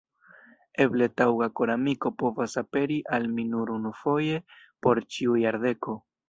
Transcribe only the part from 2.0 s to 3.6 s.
povas aperi al mi